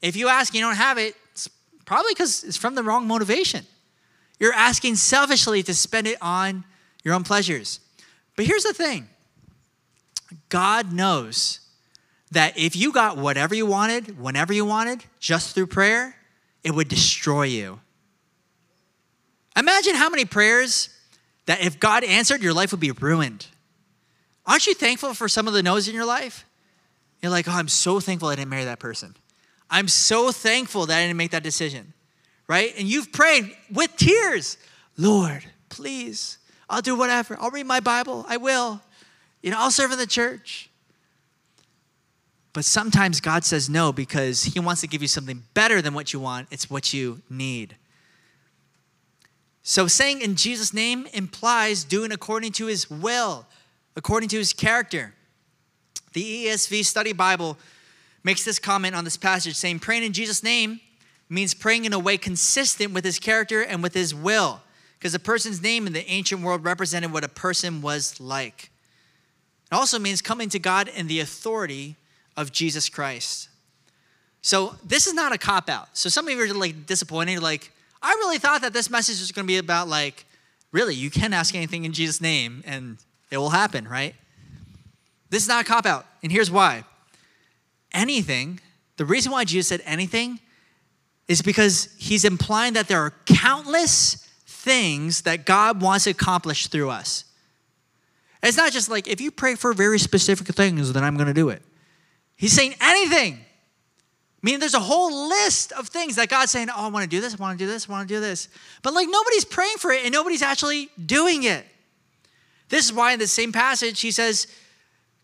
[0.00, 1.48] if you ask and you don't have it, it's
[1.84, 3.66] probably because it's from the wrong motivation.
[4.38, 6.64] You're asking selfishly to spend it on
[7.02, 7.80] your own pleasures.
[8.36, 9.08] But here's the thing
[10.48, 11.60] God knows
[12.30, 16.14] that if you got whatever you wanted, whenever you wanted, just through prayer,
[16.62, 17.80] it would destroy you.
[19.56, 20.90] Imagine how many prayers
[21.46, 23.46] that if God answered, your life would be ruined.
[24.48, 26.46] Aren't you thankful for some of the no's in your life?
[27.22, 29.14] You're like, oh, I'm so thankful I didn't marry that person.
[29.70, 31.92] I'm so thankful that I didn't make that decision,
[32.48, 32.72] right?
[32.78, 34.56] And you've prayed with tears,
[34.96, 36.38] Lord, please,
[36.70, 37.36] I'll do whatever.
[37.38, 38.24] I'll read my Bible.
[38.26, 38.80] I will.
[39.42, 40.70] You know, I'll serve in the church.
[42.54, 46.14] But sometimes God says no because He wants to give you something better than what
[46.14, 46.48] you want.
[46.50, 47.76] It's what you need.
[49.62, 53.46] So saying in Jesus' name implies doing according to His will,
[53.98, 55.12] according to His character.
[56.14, 57.58] The ESV Study Bible
[58.24, 60.80] makes this comment on this passage saying, praying in Jesus' name
[61.28, 64.62] means praying in a way consistent with His character and with His will.
[64.98, 68.70] Because a person's name in the ancient world represented what a person was like.
[69.70, 71.96] It also means coming to God in the authority
[72.36, 73.48] of Jesus Christ.
[74.40, 75.96] So this is not a cop out.
[75.96, 79.32] So some of you are like disappointed, like, I really thought that this message was
[79.32, 80.24] going to be about like,
[80.72, 82.96] really, you can ask anything in Jesus' name and
[83.30, 84.14] it will happen, right?
[85.30, 86.06] This is not a cop out.
[86.22, 86.84] And here's why.
[87.92, 88.60] Anything,
[88.96, 90.40] the reason why Jesus said anything
[91.26, 96.90] is because he's implying that there are countless things that God wants to accomplish through
[96.90, 97.24] us.
[98.42, 101.34] It's not just like, if you pray for very specific things, then I'm going to
[101.34, 101.62] do it.
[102.36, 103.40] He's saying anything.
[104.42, 107.20] Meaning there's a whole list of things that God's saying, oh, I want to do
[107.20, 108.48] this, I want to do this, I want to do this.
[108.82, 111.66] But like nobody's praying for it and nobody's actually doing it.
[112.68, 114.46] This is why in the same passage he says,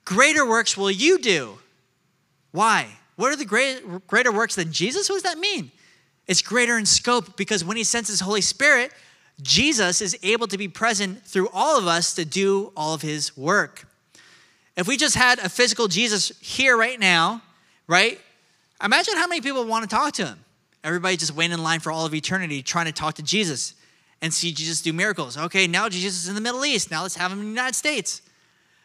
[0.05, 1.59] greater works will you do.
[2.53, 2.89] Why?
[3.17, 5.09] What are the great, greater works than Jesus?
[5.09, 5.71] What does that mean?
[6.27, 8.93] It's greater in scope because when he sends his Holy Spirit,
[9.43, 13.37] Jesus is able to be present through all of us to do all of his
[13.37, 13.87] work.
[14.77, 17.43] If we just had a physical Jesus here right now,
[17.87, 18.21] right?
[18.83, 20.45] Imagine how many people want to talk to him.
[20.83, 23.75] Everybody just waiting in line for all of eternity trying to talk to Jesus
[24.25, 25.37] and see Jesus do miracles.
[25.37, 26.91] Okay, now Jesus is in the Middle East.
[26.91, 28.23] Now let's have him in the United States.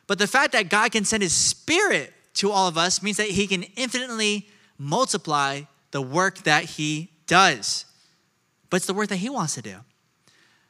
[0.05, 3.29] But the fact that God can send his spirit to all of us means that
[3.29, 7.85] he can infinitely multiply the work that he does.
[8.69, 9.77] But it's the work that he wants to do.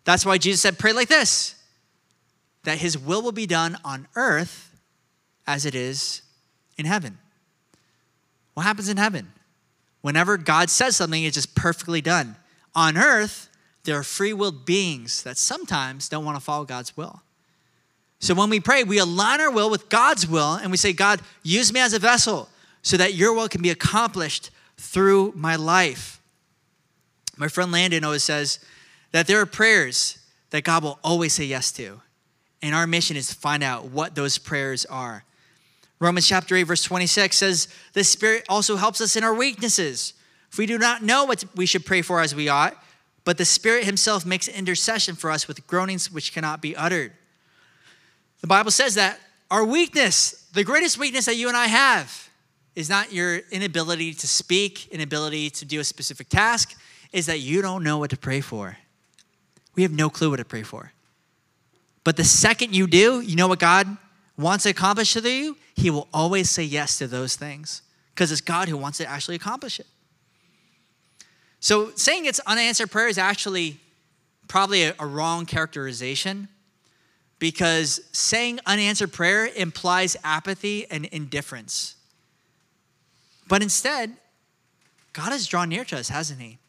[0.03, 1.55] That's why Jesus said, Pray like this
[2.63, 4.79] that his will will be done on earth
[5.47, 6.21] as it is
[6.77, 7.17] in heaven.
[8.53, 9.31] What happens in heaven?
[10.01, 12.35] Whenever God says something, it's just perfectly done.
[12.75, 13.48] On earth,
[13.83, 17.21] there are free willed beings that sometimes don't want to follow God's will.
[18.19, 21.21] So when we pray, we align our will with God's will and we say, God,
[21.41, 22.49] use me as a vessel
[22.81, 26.21] so that your will can be accomplished through my life.
[27.37, 28.59] My friend Landon always says
[29.11, 32.01] that there are prayers that God will always say yes to.
[32.61, 35.23] And our mission is to find out what those prayers are.
[35.99, 40.13] Romans chapter 8, verse 26 says, The Spirit also helps us in our weaknesses.
[40.51, 42.75] If we do not know what we should pray for as we ought,
[43.23, 47.11] but the Spirit Himself makes intercession for us with groanings which cannot be uttered.
[48.41, 49.19] The Bible says that
[49.51, 52.29] our weakness, the greatest weakness that you and I have,
[52.75, 56.79] is not your inability to speak, inability to do a specific task,
[57.11, 58.77] is that you don't know what to pray for.
[59.75, 60.93] We have no clue what to pray for.
[62.03, 63.97] But the second you do, you know what God
[64.37, 67.81] wants to accomplish through you, He will always say yes to those things
[68.13, 69.87] because it's God who wants to actually accomplish it.
[71.59, 73.79] So saying it's unanswered prayer is actually
[74.47, 76.47] probably a, a wrong characterization
[77.37, 81.95] because saying unanswered prayer implies apathy and indifference.
[83.47, 84.17] But instead,
[85.13, 86.59] God has drawn near to us, hasn't He?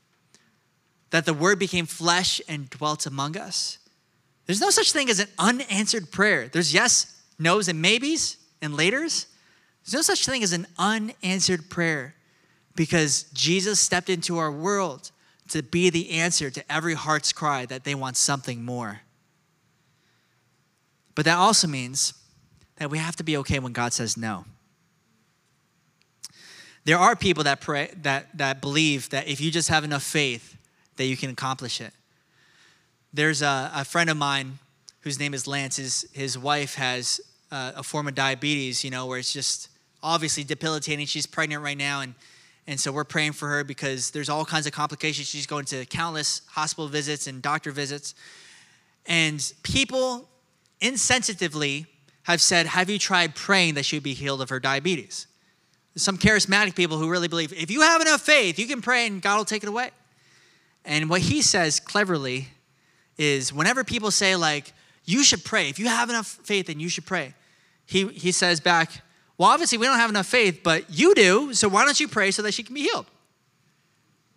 [1.10, 3.78] That the Word became flesh and dwelt among us.
[4.46, 6.48] There's no such thing as an unanswered prayer.
[6.48, 9.26] There's yes, no's and maybes and laters.
[9.84, 12.14] There's no such thing as an unanswered prayer
[12.74, 15.10] because Jesus stepped into our world
[15.48, 19.00] to be the answer to every heart's cry that they want something more.
[21.14, 22.14] But that also means
[22.76, 24.44] that we have to be okay when God says no.
[26.84, 30.56] There are people that pray that, that believe that if you just have enough faith,
[30.96, 31.92] that you can accomplish it.
[33.12, 34.58] There's a, a friend of mine
[35.00, 35.76] whose name is Lance.
[35.76, 39.68] His, his wife has uh, a form of diabetes, you know, where it's just
[40.02, 41.06] obviously debilitating.
[41.06, 42.14] She's pregnant right now, and
[42.70, 45.26] and so we're praying for her because there's all kinds of complications.
[45.26, 48.14] She's going to countless hospital visits and doctor visits.
[49.06, 50.28] And people
[50.80, 51.86] insensitively
[52.22, 55.26] have said, Have you tried praying that she would be healed of her diabetes?
[55.96, 59.20] Some charismatic people who really believe if you have enough faith, you can pray and
[59.20, 59.90] God will take it away.
[60.84, 62.50] And what he says cleverly
[63.18, 64.72] is whenever people say, like,
[65.04, 67.34] you should pray, if you have enough faith, then you should pray,
[67.84, 69.02] he, he says back,
[69.40, 72.30] Well, obviously, we don't have enough faith, but you do, so why don't you pray
[72.30, 73.06] so that she can be healed?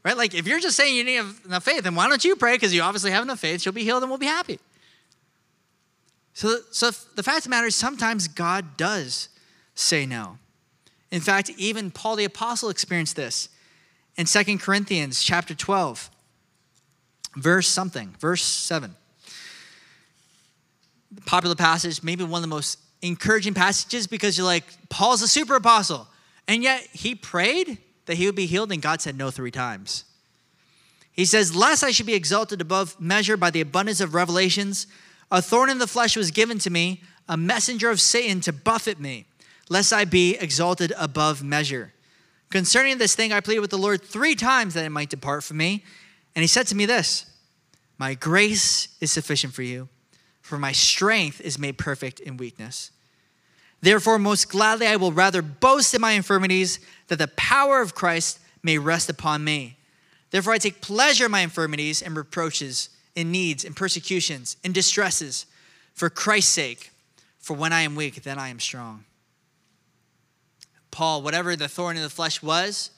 [0.01, 0.15] Right?
[0.15, 2.55] Like, if you're just saying you need enough faith, then why don't you pray?
[2.55, 3.61] Because you obviously have enough faith.
[3.61, 4.59] She'll be healed and we'll be happy.
[6.33, 9.27] So, so the fact of the matter is, sometimes God does
[9.75, 10.37] say no.
[11.11, 13.49] In fact, even Paul the Apostle experienced this
[14.15, 16.09] in Second Corinthians chapter 12,
[17.35, 18.95] verse something, verse 7.
[21.25, 25.55] Popular passage, maybe one of the most encouraging passages because you're like, Paul's a super
[25.55, 26.07] apostle.
[26.47, 30.05] And yet he prayed that he would be healed, and God said no three times.
[31.11, 34.87] He says, Lest I should be exalted above measure by the abundance of revelations,
[35.31, 38.99] a thorn in the flesh was given to me, a messenger of Satan to buffet
[38.99, 39.25] me,
[39.69, 41.93] lest I be exalted above measure.
[42.49, 45.57] Concerning this thing, I pleaded with the Lord three times that it might depart from
[45.57, 45.83] me.
[46.35, 47.25] And he said to me this
[47.97, 49.89] My grace is sufficient for you,
[50.43, 52.91] for my strength is made perfect in weakness.
[53.81, 58.39] Therefore, most gladly, I will rather boast in my infirmities, that the power of Christ
[58.61, 59.77] may rest upon me.
[60.31, 65.45] Therefore, I take pleasure in my infirmities and reproaches, in needs, and persecutions, and distresses,
[65.93, 66.91] for Christ's sake.
[67.39, 69.05] For when I am weak, then I am strong.
[70.91, 72.91] Paul, whatever the thorn in the flesh was,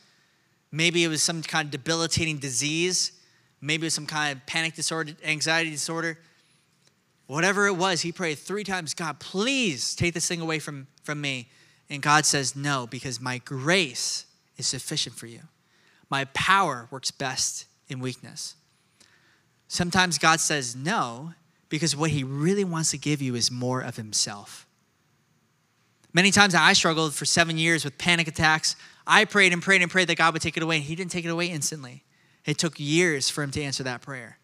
[0.71, 3.11] maybe it was some kind of debilitating disease,
[3.61, 6.17] maybe it was some kind of panic disorder, anxiety disorder
[7.27, 11.21] Whatever it was, he prayed three times God, please take this thing away from, from
[11.21, 11.49] me.
[11.89, 14.25] And God says, No, because my grace
[14.57, 15.41] is sufficient for you.
[16.09, 18.55] My power works best in weakness.
[19.67, 21.33] Sometimes God says no
[21.69, 24.67] because what he really wants to give you is more of himself.
[26.13, 28.75] Many times I struggled for seven years with panic attacks.
[29.05, 31.11] I prayed and prayed and prayed that God would take it away, and he didn't
[31.11, 32.03] take it away instantly.
[32.45, 34.37] It took years for him to answer that prayer.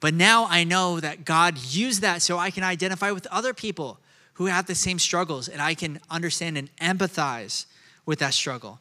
[0.00, 3.98] But now I know that God used that so I can identify with other people
[4.34, 7.66] who have the same struggles and I can understand and empathize
[8.06, 8.80] with that struggle.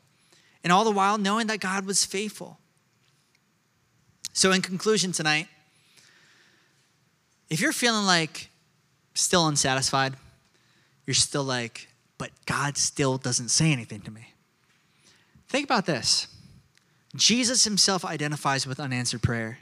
[0.64, 2.58] And all the while knowing that God was faithful.
[4.32, 5.48] So, in conclusion tonight,
[7.50, 8.50] if you're feeling like
[9.14, 10.16] still unsatisfied,
[11.06, 14.34] you're still like, but God still doesn't say anything to me.
[15.48, 16.28] Think about this
[17.16, 19.60] Jesus himself identifies with unanswered prayer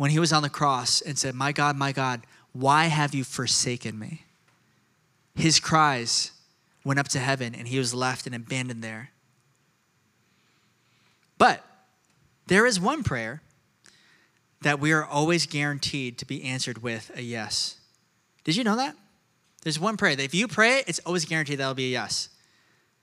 [0.00, 2.22] when he was on the cross and said, My God, my God,
[2.54, 4.24] why have you forsaken me?
[5.34, 6.32] His cries
[6.86, 9.10] went up to heaven and he was left and abandoned there.
[11.36, 11.62] But
[12.46, 13.42] there is one prayer
[14.62, 17.76] that we are always guaranteed to be answered with a yes.
[18.44, 18.96] Did you know that?
[19.64, 22.30] There's one prayer that if you pray it, it's always guaranteed that'll be a yes.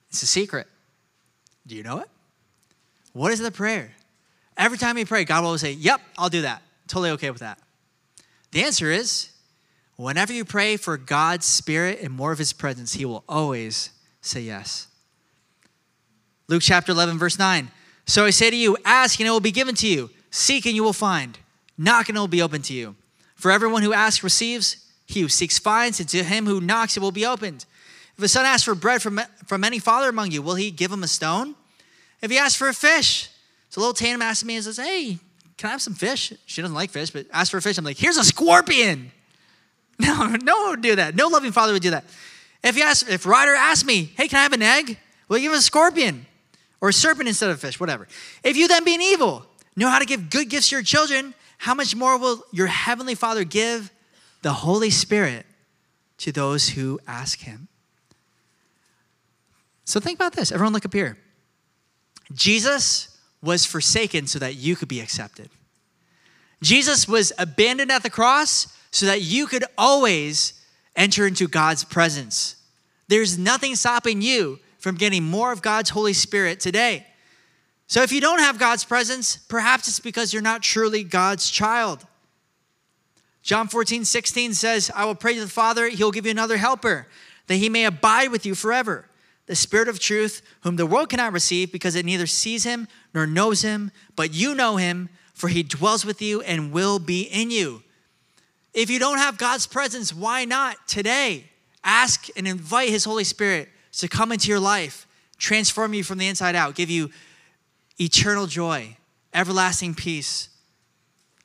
[0.10, 0.66] It's a secret.
[1.68, 2.10] Do you know it?
[3.14, 3.92] What is the prayer?
[4.58, 7.42] Every time you pray, God will always say, Yep, I'll do that totally okay with
[7.42, 7.60] that?
[8.52, 9.30] The answer is
[9.96, 14.42] whenever you pray for God's Spirit and more of His presence, He will always say
[14.42, 14.88] yes.
[16.48, 17.70] Luke chapter 11, verse 9.
[18.06, 20.76] So I say to you, ask and it will be given to you, seek and
[20.76, 21.38] you will find,
[21.78, 22.96] knock and it will be open to you.
[23.36, 27.02] For everyone who asks receives, he who seeks finds, and to him who knocks it
[27.02, 27.66] will be opened.
[28.18, 30.92] If a son asks for bread from, from any father among you, will he give
[30.92, 31.56] him a stone?
[32.22, 33.30] If he asks for a fish,
[33.70, 35.20] so little Tatum asks me and says, Hey,
[35.58, 36.34] can I have some fish?
[36.46, 37.78] She doesn't like fish, but ask for a fish.
[37.78, 39.12] I'm like, here's a scorpion.
[40.00, 41.16] No, no one would do that.
[41.16, 42.06] No loving father would do that.
[42.64, 45.00] If you ask, if Ryder asked me, hey, can I have an egg?
[45.28, 46.28] Well, give him a scorpion
[46.80, 48.08] or a serpent instead of a fish, whatever.
[48.44, 51.74] If you then being evil know how to give good gifts to your children, how
[51.74, 53.92] much more will your heavenly Father give
[54.44, 55.48] the Holy Spirit
[56.20, 57.68] to those who ask him?
[59.84, 60.52] So think about this.
[60.52, 61.18] Everyone look up here.
[62.34, 65.50] Jesus was forsaken so that you could be accepted.
[66.62, 70.54] Jesus was abandoned at the cross so that you could always
[70.96, 72.56] enter into God's presence.
[73.08, 77.06] There's nothing stopping you from getting more of God's Holy Spirit today.
[77.88, 82.06] So if you don't have God's presence, perhaps it's because you're not truly God's child.
[83.44, 87.08] John 14, 16 says, I will pray to the Father, he'll give you another helper,
[87.48, 89.08] that he may abide with you forever
[89.48, 93.26] the Spirit of truth, whom the world cannot receive because it neither sees him nor
[93.26, 97.50] knows him, but you know him, for he dwells with you and will be in
[97.50, 97.82] you.
[98.74, 101.46] If you don't have God's presence, why not today?
[101.84, 106.28] Ask and invite his Holy Spirit to come into your life, transform you from the
[106.28, 107.10] inside out, give you
[108.00, 108.98] eternal joy,
[109.34, 110.50] everlasting peace,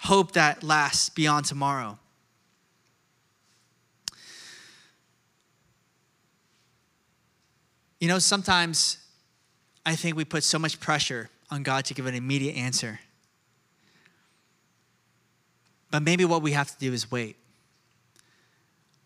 [0.01, 1.99] hope that lasts beyond tomorrow.
[8.03, 8.99] You know, sometimes
[9.87, 12.99] I think we put so much pressure on God to give an immediate answer.
[15.93, 17.37] But maybe what we have to do is wait.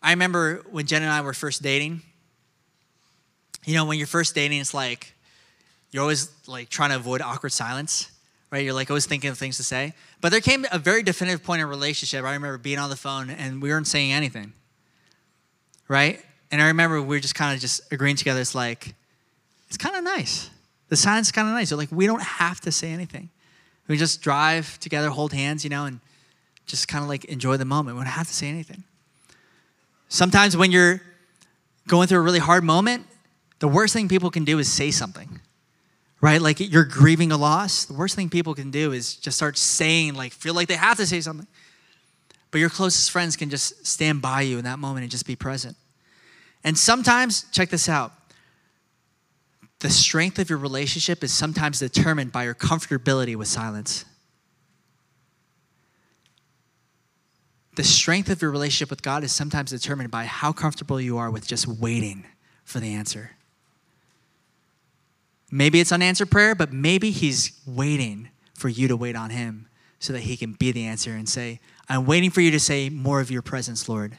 [0.01, 2.01] I remember when Jen and I were first dating,
[3.65, 5.13] You know, when you're first dating, it's like
[5.91, 8.09] you're always like trying to avoid awkward silence,
[8.49, 8.65] right?
[8.65, 9.93] You're like always thinking of things to say.
[10.21, 12.25] But there came a very definitive point in a relationship.
[12.25, 14.53] I remember being on the phone and we weren't saying anything,
[15.87, 16.19] right?
[16.51, 18.39] And I remember we were just kind of just agreeing together.
[18.39, 18.95] It's like,
[19.67, 20.49] it's kind of nice.
[20.89, 21.71] The silence is kind of nice.
[21.71, 23.29] You're like, we don't have to say anything.
[23.87, 25.99] We just drive together, hold hands, you know, and
[26.65, 27.97] just kind of like enjoy the moment.
[27.97, 28.83] We don't have to say anything.
[30.09, 31.01] Sometimes when you're
[31.87, 33.05] going through a really hard moment,
[33.59, 35.39] the worst thing people can do is say something,
[36.21, 36.41] right?
[36.41, 37.85] Like you're grieving a loss.
[37.85, 40.97] The worst thing people can do is just start saying, like, feel like they have
[40.97, 41.47] to say something.
[42.51, 45.35] But your closest friends can just stand by you in that moment and just be
[45.35, 45.75] present.
[46.67, 48.11] And sometimes, check this out
[49.79, 54.03] the strength of your relationship is sometimes determined by your comfortability with silence.
[57.77, 61.31] The strength of your relationship with God is sometimes determined by how comfortable you are
[61.31, 62.25] with just waiting
[62.65, 63.31] for the answer.
[65.49, 70.11] Maybe it's unanswered prayer, but maybe He's waiting for you to wait on Him so
[70.11, 73.21] that He can be the answer and say, I'm waiting for you to say more
[73.21, 74.17] of your presence, Lord.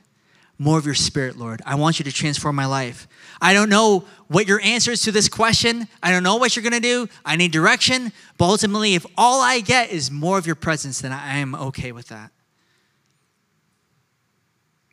[0.60, 1.62] More of your spirit, Lord.
[1.64, 3.06] I want you to transform my life.
[3.40, 5.86] I don't know what your answer is to this question.
[6.02, 7.08] I don't know what you're going to do.
[7.24, 8.12] I need direction.
[8.38, 11.92] But ultimately, if all I get is more of your presence, then I am okay
[11.92, 12.32] with that.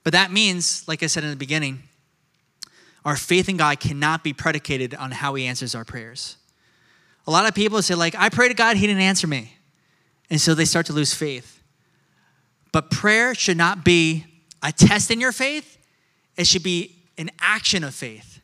[0.04, 1.82] But that means, like I said in the beginning,
[3.04, 6.38] our faith in God cannot be predicated on how He answers our prayers.
[7.26, 9.58] A lot of people say, like, I pray to God, He didn't answer me.
[10.30, 11.64] And so they start to lose faith.
[12.72, 14.26] But prayer should not be
[14.66, 15.78] a test in your faith,
[16.36, 18.42] it should be an action of faith,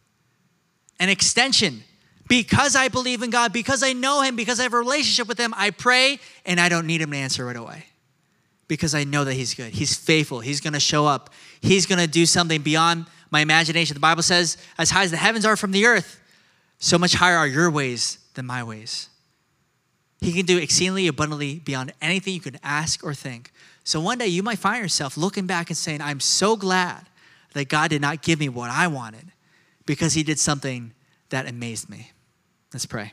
[0.99, 1.84] an extension.
[2.28, 5.38] Because I believe in God, because I know Him, because I have a relationship with
[5.38, 7.86] Him, I pray and I don't need Him to answer right away
[8.69, 9.74] because I know that He's good.
[9.74, 10.39] He's faithful.
[10.39, 11.32] He's going to show up.
[11.59, 13.95] He's going to do something beyond my imagination.
[13.95, 16.22] The Bible says, as high as the heavens are from the earth,
[16.78, 19.09] so much higher are your ways than my ways.
[20.22, 23.51] He can do exceedingly abundantly beyond anything you can ask or think.
[23.84, 27.07] So one day you might find yourself looking back and saying, I'm so glad
[27.53, 29.32] that God did not give me what I wanted
[29.86, 30.93] because He did something
[31.29, 32.11] that amazed me.
[32.73, 33.11] Let's pray.